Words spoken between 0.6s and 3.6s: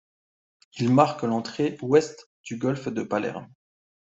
Il marque l'entrée ouest du golfe de Palerme.